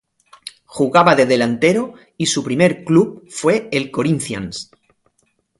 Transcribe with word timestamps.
Jugaba 0.65 1.13
de 1.15 1.27
delantero 1.27 1.93
y 2.17 2.25
su 2.25 2.43
primer 2.43 2.83
club 2.85 3.23
fue 3.29 3.69
el 3.71 3.91
Corinthians. 3.91 4.71